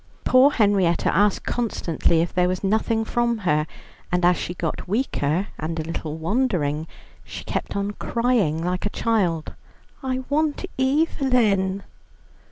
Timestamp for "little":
5.83-6.17